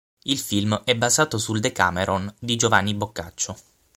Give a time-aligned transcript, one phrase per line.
[0.23, 3.55] Il film è basato sul "Decameron" di Giovanni Boccaccio.